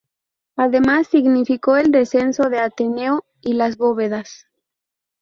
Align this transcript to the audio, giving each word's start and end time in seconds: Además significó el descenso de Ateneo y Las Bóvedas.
Además 0.55 1.09
significó 1.09 1.77
el 1.77 1.91
descenso 1.91 2.49
de 2.49 2.57
Ateneo 2.57 3.23
y 3.39 3.53
Las 3.53 3.77
Bóvedas. 3.77 4.47